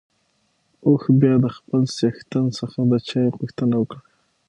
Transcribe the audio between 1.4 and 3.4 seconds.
د خپل څښتن څخه د چای